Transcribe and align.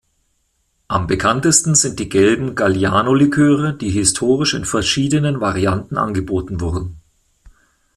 Am 0.87 1.05
bekanntesten 1.05 1.75
sind 1.75 1.99
die 1.99 2.09
gelben 2.09 2.55
Galliano-Liköre, 2.55 3.75
die 3.77 3.91
historisch 3.91 4.55
in 4.55 4.65
verschiedenen 4.65 5.41
Varianten 5.41 5.95
angeboten 5.95 6.59
wurden. 6.59 6.95